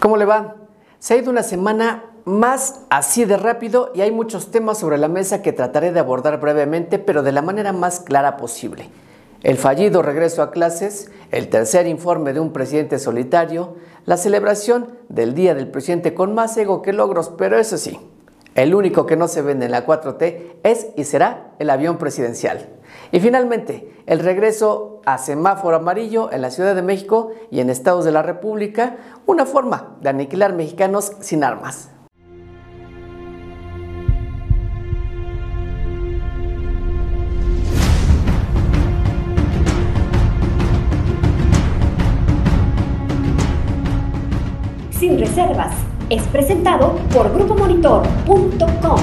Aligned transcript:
¿Cómo 0.00 0.16
le 0.16 0.24
va? 0.24 0.56
Se 0.98 1.12
ha 1.12 1.18
ido 1.18 1.30
una 1.30 1.42
semana 1.42 2.04
más 2.24 2.80
así 2.88 3.26
de 3.26 3.36
rápido 3.36 3.92
y 3.94 4.00
hay 4.00 4.10
muchos 4.10 4.50
temas 4.50 4.78
sobre 4.78 4.96
la 4.96 5.08
mesa 5.08 5.42
que 5.42 5.52
trataré 5.52 5.92
de 5.92 6.00
abordar 6.00 6.40
brevemente, 6.40 6.98
pero 6.98 7.22
de 7.22 7.32
la 7.32 7.42
manera 7.42 7.74
más 7.74 8.00
clara 8.00 8.38
posible. 8.38 8.88
El 9.42 9.58
fallido 9.58 10.00
regreso 10.00 10.42
a 10.42 10.52
clases, 10.52 11.10
el 11.30 11.50
tercer 11.50 11.86
informe 11.86 12.32
de 12.32 12.40
un 12.40 12.54
presidente 12.54 12.98
solitario, 12.98 13.76
la 14.06 14.16
celebración 14.16 14.88
del 15.10 15.34
Día 15.34 15.54
del 15.54 15.70
Presidente 15.70 16.14
con 16.14 16.34
más 16.34 16.56
ego 16.56 16.80
que 16.80 16.94
logros, 16.94 17.30
pero 17.36 17.58
eso 17.58 17.76
sí, 17.76 18.00
el 18.54 18.74
único 18.74 19.06
que 19.06 19.16
no 19.16 19.28
se 19.28 19.42
vende 19.42 19.66
en 19.66 19.72
la 19.72 19.86
4T 19.86 20.56
es 20.62 20.88
y 20.96 21.04
será 21.04 21.52
el 21.58 21.70
avión 21.70 21.98
presidencial. 21.98 22.68
Y 23.12 23.20
finalmente, 23.20 23.92
el 24.06 24.18
regreso 24.18 25.00
a 25.06 25.18
semáforo 25.18 25.76
amarillo 25.76 26.32
en 26.32 26.42
la 26.42 26.50
Ciudad 26.50 26.74
de 26.74 26.82
México 26.82 27.30
y 27.50 27.60
en 27.60 27.70
estados 27.70 28.04
de 28.04 28.12
la 28.12 28.22
República, 28.22 28.96
una 29.26 29.46
forma 29.46 29.96
de 30.00 30.10
aniquilar 30.10 30.54
mexicanos 30.54 31.12
sin 31.20 31.44
armas. 31.44 31.90
Sin 44.90 45.18
reservas 45.18 45.79
es 46.10 46.22
presentado 46.24 46.96
por 47.14 47.32
grupomonitor.com. 47.32 49.00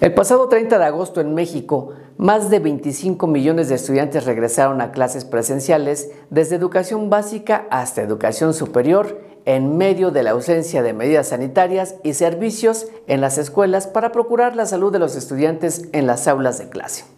El 0.00 0.14
pasado 0.14 0.48
30 0.48 0.78
de 0.78 0.84
agosto 0.84 1.20
en 1.20 1.34
México, 1.34 1.94
más 2.16 2.48
de 2.48 2.60
25 2.60 3.26
millones 3.26 3.68
de 3.68 3.74
estudiantes 3.74 4.24
regresaron 4.24 4.80
a 4.80 4.92
clases 4.92 5.24
presenciales 5.24 6.10
desde 6.30 6.56
educación 6.56 7.10
básica 7.10 7.66
hasta 7.70 8.02
educación 8.02 8.54
superior 8.54 9.20
en 9.46 9.76
medio 9.76 10.10
de 10.10 10.22
la 10.22 10.30
ausencia 10.30 10.82
de 10.82 10.92
medidas 10.92 11.28
sanitarias 11.28 11.96
y 12.04 12.14
servicios 12.14 12.86
en 13.06 13.20
las 13.20 13.36
escuelas 13.36 13.86
para 13.86 14.12
procurar 14.12 14.54
la 14.54 14.66
salud 14.66 14.92
de 14.92 14.98
los 14.98 15.16
estudiantes 15.16 15.88
en 15.92 16.06
las 16.06 16.28
aulas 16.28 16.58
de 16.58 16.68
clase. 16.68 17.15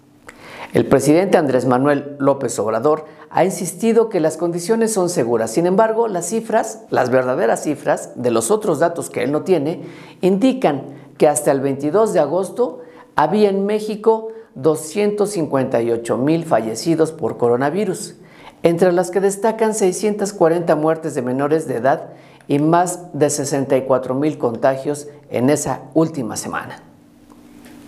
El 0.74 0.84
presidente 0.84 1.38
Andrés 1.38 1.64
Manuel 1.64 2.16
López 2.18 2.58
Obrador 2.58 3.06
ha 3.30 3.42
insistido 3.44 4.10
que 4.10 4.20
las 4.20 4.36
condiciones 4.36 4.92
son 4.92 5.08
seguras. 5.08 5.50
Sin 5.50 5.64
embargo, 5.64 6.08
las 6.08 6.26
cifras, 6.26 6.82
las 6.90 7.08
verdaderas 7.08 7.62
cifras 7.62 8.12
de 8.16 8.30
los 8.30 8.50
otros 8.50 8.78
datos 8.78 9.08
que 9.08 9.24
él 9.24 9.32
no 9.32 9.42
tiene, 9.42 9.82
indican 10.20 10.82
que 11.16 11.26
hasta 11.26 11.52
el 11.52 11.60
22 11.60 12.12
de 12.12 12.20
agosto 12.20 12.80
había 13.16 13.48
en 13.48 13.64
México 13.64 14.28
258 14.56 16.18
mil 16.18 16.44
fallecidos 16.44 17.12
por 17.12 17.38
coronavirus, 17.38 18.16
entre 18.62 18.92
las 18.92 19.10
que 19.10 19.20
destacan 19.20 19.72
640 19.72 20.76
muertes 20.76 21.14
de 21.14 21.22
menores 21.22 21.66
de 21.66 21.76
edad 21.76 22.10
y 22.46 22.58
más 22.58 23.12
de 23.14 23.30
64 23.30 24.14
mil 24.14 24.36
contagios 24.36 25.08
en 25.30 25.48
esa 25.48 25.80
última 25.94 26.36
semana. 26.36 26.82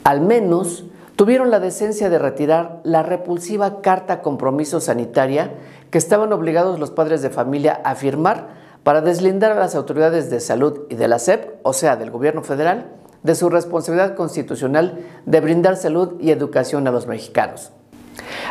Al 0.04 0.22
menos 0.22 0.84
tuvieron 1.20 1.50
la 1.50 1.60
decencia 1.60 2.08
de 2.08 2.18
retirar 2.18 2.80
la 2.82 3.02
repulsiva 3.02 3.82
carta 3.82 4.22
compromiso 4.22 4.80
sanitaria 4.80 5.52
que 5.90 5.98
estaban 5.98 6.32
obligados 6.32 6.80
los 6.80 6.90
padres 6.90 7.20
de 7.20 7.28
familia 7.28 7.78
a 7.84 7.94
firmar 7.94 8.48
para 8.84 9.02
deslindar 9.02 9.52
a 9.52 9.60
las 9.60 9.74
autoridades 9.74 10.30
de 10.30 10.40
salud 10.40 10.86
y 10.88 10.94
de 10.94 11.08
la 11.08 11.18
SEP, 11.18 11.58
o 11.62 11.74
sea, 11.74 11.96
del 11.96 12.10
gobierno 12.10 12.42
federal, 12.42 12.86
de 13.22 13.34
su 13.34 13.50
responsabilidad 13.50 14.14
constitucional 14.14 14.98
de 15.26 15.40
brindar 15.42 15.76
salud 15.76 16.14
y 16.20 16.30
educación 16.30 16.88
a 16.88 16.90
los 16.90 17.06
mexicanos. 17.06 17.70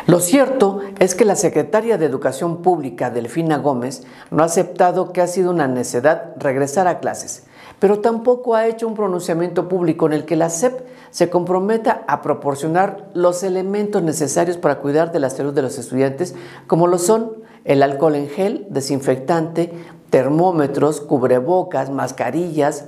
Lo 0.06 0.20
cierto 0.20 0.78
es 1.00 1.16
que 1.16 1.24
la 1.24 1.34
secretaria 1.34 1.98
de 1.98 2.06
Educación 2.06 2.62
Pública, 2.62 3.10
Delfina 3.10 3.58
Gómez, 3.58 4.04
no 4.30 4.44
ha 4.44 4.46
aceptado 4.46 5.12
que 5.12 5.20
ha 5.20 5.26
sido 5.26 5.50
una 5.50 5.66
necedad 5.66 6.34
regresar 6.36 6.86
a 6.86 7.00
clases, 7.00 7.46
pero 7.80 7.98
tampoco 7.98 8.54
ha 8.54 8.68
hecho 8.68 8.86
un 8.86 8.94
pronunciamiento 8.94 9.68
público 9.68 10.06
en 10.06 10.12
el 10.12 10.24
que 10.24 10.36
la 10.36 10.50
SEP 10.50 10.82
se 11.10 11.30
comprometa 11.30 12.04
a 12.06 12.22
proporcionar 12.22 13.08
los 13.14 13.42
elementos 13.42 14.02
necesarios 14.02 14.56
para 14.56 14.78
cuidar 14.78 15.12
de 15.12 15.20
la 15.20 15.30
salud 15.30 15.52
de 15.52 15.62
los 15.62 15.78
estudiantes, 15.78 16.34
como 16.66 16.86
lo 16.86 16.98
son 16.98 17.32
el 17.64 17.82
alcohol 17.82 18.14
en 18.14 18.28
gel, 18.28 18.66
desinfectante, 18.70 19.72
termómetros, 20.10 21.00
cubrebocas, 21.00 21.90
mascarillas, 21.90 22.86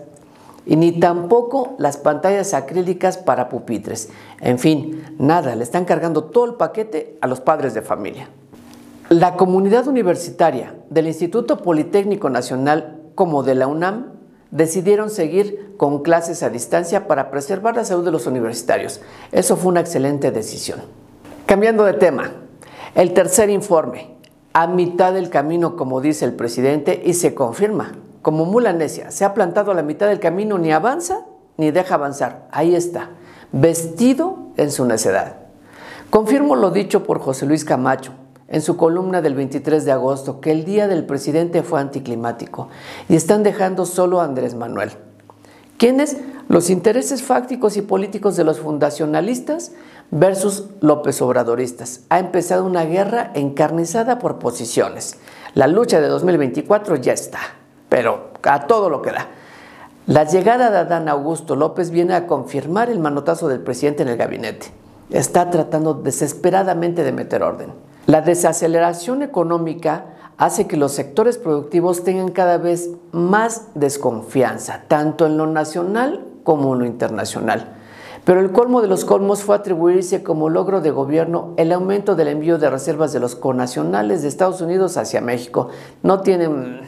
y 0.64 0.76
ni 0.76 0.92
tampoco 1.00 1.74
las 1.78 1.96
pantallas 1.96 2.54
acrílicas 2.54 3.18
para 3.18 3.48
pupitres. 3.48 4.10
En 4.40 4.58
fin, 4.58 5.04
nada, 5.18 5.56
le 5.56 5.64
están 5.64 5.84
cargando 5.84 6.24
todo 6.24 6.44
el 6.44 6.54
paquete 6.54 7.18
a 7.20 7.26
los 7.26 7.40
padres 7.40 7.74
de 7.74 7.82
familia. 7.82 8.28
La 9.08 9.36
comunidad 9.36 9.88
universitaria 9.88 10.74
del 10.88 11.08
Instituto 11.08 11.58
Politécnico 11.58 12.30
Nacional 12.30 13.00
como 13.14 13.42
de 13.42 13.54
la 13.56 13.66
UNAM 13.66 14.11
decidieron 14.52 15.10
seguir 15.10 15.74
con 15.76 16.02
clases 16.02 16.44
a 16.44 16.50
distancia 16.50 17.08
para 17.08 17.30
preservar 17.30 17.74
la 17.74 17.84
salud 17.84 18.04
de 18.04 18.12
los 18.12 18.28
universitarios. 18.28 19.00
Eso 19.32 19.56
fue 19.56 19.72
una 19.72 19.80
excelente 19.80 20.30
decisión. 20.30 20.80
Cambiando 21.46 21.84
de 21.84 21.94
tema, 21.94 22.30
el 22.94 23.14
tercer 23.14 23.50
informe, 23.50 24.14
a 24.52 24.66
mitad 24.66 25.14
del 25.14 25.30
camino, 25.30 25.74
como 25.76 26.02
dice 26.02 26.26
el 26.26 26.34
presidente, 26.34 27.02
y 27.04 27.14
se 27.14 27.34
confirma, 27.34 27.92
como 28.20 28.44
mula 28.44 28.74
necia, 28.74 29.10
se 29.10 29.24
ha 29.24 29.34
plantado 29.34 29.72
a 29.72 29.74
la 29.74 29.82
mitad 29.82 30.06
del 30.06 30.20
camino, 30.20 30.58
ni 30.58 30.70
avanza 30.70 31.26
ni 31.56 31.70
deja 31.70 31.94
avanzar. 31.94 32.46
Ahí 32.52 32.74
está, 32.74 33.10
vestido 33.50 34.50
en 34.58 34.70
su 34.70 34.84
necedad. 34.84 35.36
Confirmo 36.10 36.56
lo 36.56 36.70
dicho 36.70 37.04
por 37.04 37.18
José 37.18 37.46
Luis 37.46 37.64
Camacho, 37.64 38.12
en 38.52 38.60
su 38.62 38.76
columna 38.76 39.20
del 39.22 39.34
23 39.34 39.84
de 39.84 39.92
agosto 39.92 40.40
que 40.40 40.52
el 40.52 40.64
día 40.64 40.86
del 40.86 41.04
presidente 41.04 41.62
fue 41.62 41.80
anticlimático 41.80 42.68
y 43.08 43.16
están 43.16 43.42
dejando 43.42 43.86
solo 43.86 44.20
a 44.20 44.24
Andrés 44.24 44.54
Manuel. 44.54 44.92
¿Quiénes? 45.78 46.18
Los 46.48 46.70
intereses 46.70 47.22
fácticos 47.22 47.76
y 47.76 47.82
políticos 47.82 48.36
de 48.36 48.44
los 48.44 48.60
fundacionalistas 48.60 49.72
versus 50.10 50.66
López 50.80 51.22
Obradoristas. 51.22 52.02
Ha 52.10 52.18
empezado 52.18 52.66
una 52.66 52.84
guerra 52.84 53.32
encarnizada 53.34 54.18
por 54.18 54.38
posiciones. 54.38 55.16
La 55.54 55.66
lucha 55.66 56.00
de 56.00 56.08
2024 56.08 56.96
ya 56.96 57.14
está, 57.14 57.40
pero 57.88 58.32
a 58.42 58.66
todo 58.66 58.90
lo 58.90 59.00
que 59.00 59.12
da. 59.12 59.28
La 60.06 60.24
llegada 60.24 60.70
de 60.70 60.78
Adán 60.78 61.08
Augusto 61.08 61.56
López 61.56 61.90
viene 61.90 62.14
a 62.14 62.26
confirmar 62.26 62.90
el 62.90 62.98
manotazo 62.98 63.48
del 63.48 63.60
presidente 63.60 64.02
en 64.02 64.10
el 64.10 64.18
gabinete. 64.18 64.66
Está 65.08 65.48
tratando 65.48 65.94
desesperadamente 65.94 67.02
de 67.02 67.12
meter 67.12 67.42
orden. 67.42 67.72
La 68.06 68.20
desaceleración 68.20 69.22
económica 69.22 70.06
hace 70.36 70.66
que 70.66 70.76
los 70.76 70.90
sectores 70.92 71.38
productivos 71.38 72.02
tengan 72.02 72.30
cada 72.30 72.58
vez 72.58 72.90
más 73.12 73.68
desconfianza, 73.74 74.82
tanto 74.88 75.26
en 75.26 75.36
lo 75.36 75.46
nacional 75.46 76.26
como 76.42 76.74
en 76.74 76.80
lo 76.80 76.86
internacional. 76.86 77.76
Pero 78.24 78.40
el 78.40 78.50
colmo 78.50 78.82
de 78.82 78.88
los 78.88 79.04
colmos 79.04 79.42
fue 79.42 79.54
atribuirse 79.54 80.24
como 80.24 80.48
logro 80.48 80.80
de 80.80 80.90
gobierno 80.90 81.54
el 81.56 81.70
aumento 81.72 82.16
del 82.16 82.28
envío 82.28 82.58
de 82.58 82.70
reservas 82.70 83.12
de 83.12 83.20
los 83.20 83.36
conacionales 83.36 84.22
de 84.22 84.28
Estados 84.28 84.60
Unidos 84.60 84.96
hacia 84.96 85.20
México. 85.20 85.68
No 86.02 86.22
tienen 86.22 86.80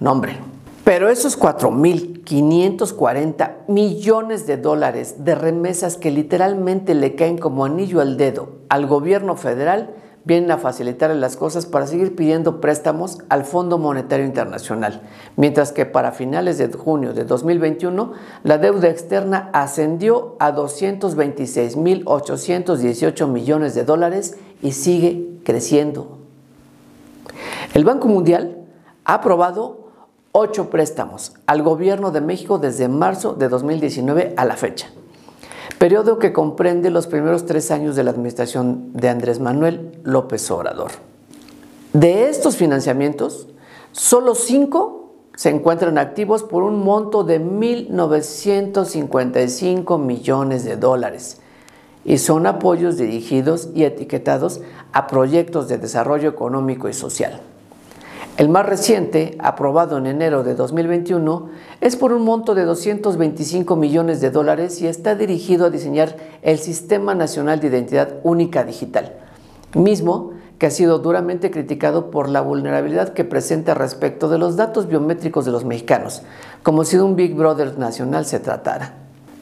nombre. 0.00 0.38
Pero 0.84 1.08
esos 1.08 1.38
4.540 1.38 3.50
millones 3.68 4.46
de 4.46 4.58
dólares 4.58 5.24
de 5.24 5.34
remesas 5.34 5.96
que 5.96 6.10
literalmente 6.10 6.94
le 6.94 7.14
caen 7.14 7.38
como 7.38 7.64
anillo 7.64 8.02
al 8.02 8.18
dedo 8.18 8.50
al 8.68 8.86
gobierno 8.86 9.36
federal 9.36 9.94
vienen 10.24 10.50
a 10.50 10.58
facilitar 10.58 11.14
las 11.14 11.36
cosas 11.36 11.66
para 11.66 11.86
seguir 11.86 12.16
pidiendo 12.16 12.60
préstamos 12.60 13.18
al 13.28 13.44
Fondo 13.44 13.78
Monetario 13.78 14.24
Internacional, 14.24 15.02
mientras 15.36 15.70
que 15.72 15.86
para 15.86 16.10
finales 16.12 16.58
de 16.58 16.72
junio 16.72 17.12
de 17.12 17.24
2021 17.24 18.12
la 18.42 18.58
deuda 18.58 18.88
externa 18.88 19.50
ascendió 19.52 20.34
a 20.38 20.52
226.818 20.54 23.28
millones 23.28 23.74
de 23.74 23.84
dólares 23.84 24.38
y 24.62 24.72
sigue 24.72 25.28
creciendo. 25.44 26.18
El 27.74 27.84
Banco 27.84 28.08
Mundial 28.08 28.64
ha 29.04 29.14
aprobado 29.14 29.90
ocho 30.32 30.70
préstamos 30.70 31.34
al 31.46 31.62
gobierno 31.62 32.10
de 32.10 32.22
México 32.22 32.58
desde 32.58 32.88
marzo 32.88 33.34
de 33.34 33.48
2019 33.48 34.34
a 34.36 34.44
la 34.44 34.56
fecha 34.56 34.88
periodo 35.78 36.18
que 36.18 36.32
comprende 36.32 36.90
los 36.90 37.06
primeros 37.06 37.46
tres 37.46 37.70
años 37.70 37.94
de 37.96 38.04
la 38.04 38.10
administración 38.10 38.92
de 38.92 39.08
Andrés 39.08 39.40
Manuel 39.40 39.98
López 40.02 40.50
Obrador. 40.50 40.90
De 41.92 42.28
estos 42.28 42.56
financiamientos, 42.56 43.48
solo 43.92 44.34
cinco 44.34 45.04
se 45.36 45.50
encuentran 45.50 45.98
activos 45.98 46.42
por 46.42 46.62
un 46.62 46.82
monto 46.84 47.24
de 47.24 47.40
1.955 47.40 49.98
millones 49.98 50.64
de 50.64 50.76
dólares 50.76 51.40
y 52.04 52.18
son 52.18 52.46
apoyos 52.46 52.96
dirigidos 52.96 53.68
y 53.74 53.84
etiquetados 53.84 54.60
a 54.92 55.06
proyectos 55.06 55.68
de 55.68 55.78
desarrollo 55.78 56.28
económico 56.28 56.88
y 56.88 56.92
social. 56.92 57.40
El 58.36 58.48
más 58.48 58.66
reciente, 58.66 59.36
aprobado 59.38 59.96
en 59.96 60.06
enero 60.06 60.42
de 60.42 60.56
2021, 60.56 61.50
es 61.80 61.94
por 61.94 62.12
un 62.12 62.24
monto 62.24 62.56
de 62.56 62.64
225 62.64 63.76
millones 63.76 64.20
de 64.20 64.32
dólares 64.32 64.82
y 64.82 64.88
está 64.88 65.14
dirigido 65.14 65.66
a 65.66 65.70
diseñar 65.70 66.16
el 66.42 66.58
Sistema 66.58 67.14
Nacional 67.14 67.60
de 67.60 67.68
Identidad 67.68 68.14
Única 68.24 68.64
Digital, 68.64 69.12
mismo 69.76 70.32
que 70.58 70.66
ha 70.66 70.70
sido 70.72 70.98
duramente 70.98 71.52
criticado 71.52 72.10
por 72.10 72.28
la 72.28 72.40
vulnerabilidad 72.40 73.10
que 73.10 73.22
presenta 73.22 73.72
respecto 73.72 74.28
de 74.28 74.38
los 74.38 74.56
datos 74.56 74.88
biométricos 74.88 75.44
de 75.44 75.52
los 75.52 75.64
mexicanos, 75.64 76.22
como 76.64 76.84
si 76.84 76.96
de 76.96 77.04
un 77.04 77.14
Big 77.14 77.36
Brother 77.36 77.78
nacional 77.78 78.26
se 78.26 78.40
tratara. 78.40 78.94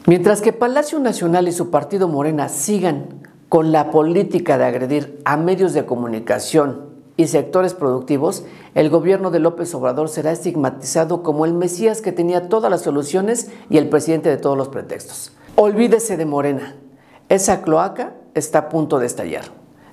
Mientras 0.05 0.39
que 0.39 0.53
Palacio 0.53 0.99
Nacional 0.99 1.47
y 1.47 1.51
su 1.51 1.71
partido 1.71 2.07
Morena 2.07 2.47
sigan 2.47 3.07
con 3.49 3.71
la 3.71 3.89
política 3.89 4.59
de 4.59 4.65
agredir 4.65 5.19
a 5.25 5.35
medios 5.35 5.73
de 5.73 5.87
comunicación 5.87 6.82
y 7.15 7.27
sectores 7.27 7.73
productivos, 7.73 8.43
el 8.73 8.89
gobierno 8.89 9.31
de 9.31 9.39
López 9.39 9.73
Obrador 9.75 10.09
será 10.09 10.31
estigmatizado 10.31 11.23
como 11.23 11.45
el 11.45 11.53
Mesías 11.53 12.01
que 12.01 12.11
tenía 12.11 12.49
todas 12.49 12.71
las 12.71 12.81
soluciones 12.81 13.51
y 13.69 13.77
el 13.77 13.89
presidente 13.89 14.29
de 14.29 14.37
todos 14.37 14.57
los 14.57 14.69
pretextos. 14.69 15.31
Olvídese 15.55 16.17
de 16.17 16.25
Morena. 16.25 16.75
Esa 17.29 17.61
cloaca 17.61 18.15
está 18.33 18.59
a 18.59 18.69
punto 18.69 18.99
de 18.99 19.05
estallar. 19.05 19.45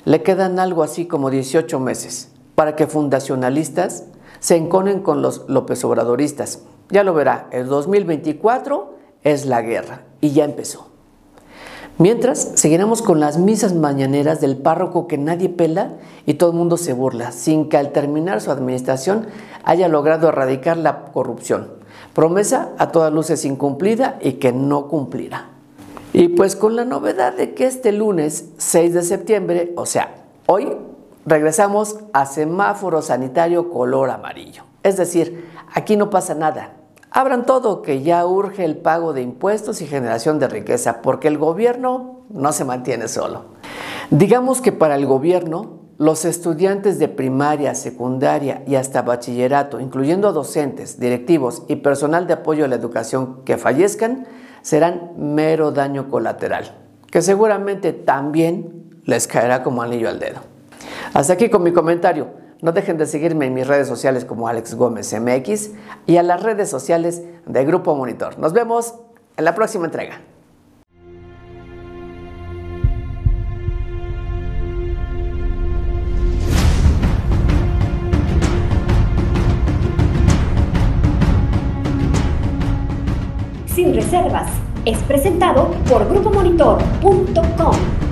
Le 0.05 0.23
quedan 0.23 0.59
algo 0.59 0.83
así 0.83 1.07
como 1.07 1.31
18 1.31 1.79
meses 1.79 2.33
para 2.55 2.75
que 2.77 2.87
fundacionalistas 2.87 4.05
se 4.39 4.57
enconen 4.57 5.01
con 5.01 5.23
los 5.23 5.49
López 5.49 5.85
Obradoristas. 5.85 6.63
Ya 6.89 7.05
lo 7.05 7.15
verá, 7.15 7.49
el 7.53 7.67
2024 7.67 8.95
es 9.23 9.45
la 9.45 9.61
guerra 9.63 10.05
y 10.21 10.31
ya 10.31 10.45
empezó. 10.45 10.90
Mientras, 12.01 12.53
seguiremos 12.55 13.03
con 13.03 13.21
las 13.21 13.37
misas 13.37 13.75
mañaneras 13.75 14.41
del 14.41 14.57
párroco 14.57 15.07
que 15.07 15.19
nadie 15.19 15.51
pela 15.51 15.99
y 16.25 16.33
todo 16.33 16.53
el 16.53 16.57
mundo 16.57 16.79
se 16.79 16.95
burla, 16.95 17.31
sin 17.31 17.69
que 17.69 17.77
al 17.77 17.93
terminar 17.93 18.41
su 18.41 18.51
administración 18.51 19.27
haya 19.65 19.87
logrado 19.87 20.31
erradicar 20.31 20.79
la 20.79 21.05
corrupción. 21.13 21.73
Promesa 22.15 22.71
a 22.79 22.91
todas 22.91 23.13
luces 23.13 23.45
incumplida 23.45 24.19
y 24.23 24.33
que 24.35 24.51
no 24.51 24.89
cumplirá. 24.89 25.51
Y 26.15 26.29
pues 26.29 26.57
con 26.57 26.75
la 26.75 26.87
novedad 26.87 27.35
de 27.37 27.53
que 27.53 27.67
este 27.67 27.93
lunes 27.93 28.47
6 28.57 28.95
de 28.95 29.03
septiembre, 29.03 29.75
o 29.77 29.85
sea, 29.85 30.25
hoy, 30.47 30.75
regresamos 31.27 31.99
a 32.15 32.25
semáforo 32.25 33.03
sanitario 33.03 33.69
color 33.69 34.09
amarillo. 34.09 34.63
Es 34.83 34.97
decir, 34.97 35.51
aquí 35.75 35.99
no 35.99 36.09
pasa 36.09 36.35
nada, 36.35 36.73
Abran 37.11 37.45
todo, 37.45 37.83
que 37.83 38.03
ya 38.03 38.25
urge 38.25 38.65
el 38.65 38.77
pago 38.77 39.13
de 39.13 39.23
impuestos 39.23 39.81
y 39.81 39.87
generación 39.87 40.39
de 40.39 40.47
riqueza, 40.47 41.03
porque 41.03 41.27
el 41.27 41.39
gobierno 41.39 42.21
no 42.31 42.53
se 42.53 42.65
mantiene 42.65 43.09
solo. 43.09 43.47
Digamos 44.11 44.61
que 44.61 44.71
para 44.71 44.95
el 44.95 45.07
gobierno, 45.07 45.81
los 45.99 46.25
estudiantes 46.25 46.99
de 46.99 47.09
primaria, 47.09 47.75
secundaria 47.75 48.63
y 48.67 48.77
hasta 48.77 49.03
bachillerato, 49.03 49.81
incluyendo 49.81 50.33
docentes, 50.33 51.01
directivos 51.01 51.65
y 51.69 51.77
personal 51.77 52.27
de 52.27 52.35
apoyo 52.35 52.65
a 52.65 52.69
la 52.69 52.77
educación 52.77 53.45
que 53.45 53.59
fallezcan, 53.59 54.27
serán 54.63 55.13
mero 55.17 55.73
daño 55.73 56.09
colateral, 56.09 56.77
que 57.11 57.23
seguramente 57.23 57.93
también 57.93 59.01
les 59.05 59.27
caerá 59.27 59.63
como 59.63 59.83
anillo 59.83 60.09
al 60.09 60.21
dedo. 60.21 60.41
Hasta 61.13 61.33
aquí 61.33 61.51
con 61.51 61.63
mi 61.65 61.73
comentario. 61.73 62.40
No 62.63 62.73
dejen 62.73 62.99
de 62.99 63.07
seguirme 63.07 63.47
en 63.47 63.55
mis 63.55 63.67
redes 63.67 63.89
sociales 63.89 64.25
como 64.25 64.47
Alex 64.47 64.75
Gómez 64.75 65.15
MX 65.19 65.71
y 66.07 66.19
a 66.19 66.23
las 66.23 66.43
redes 66.43 66.69
sociales 66.69 67.23
de 67.47 67.65
Grupo 67.65 67.95
Monitor. 67.95 68.39
Nos 68.39 68.53
vemos 68.53 68.95
en 69.37 69.45
la 69.45 69.55
próxima 69.55 69.87
entrega. 69.87 70.21
Sin 83.67 83.95
reservas 83.95 84.51
es 84.85 84.99
presentado 85.05 85.71
por 85.89 86.07
grupomonitor.com. 86.07 88.10